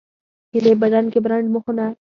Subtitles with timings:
[0.53, 1.85] هیلۍ په ډنډ کې بربنډ مخونه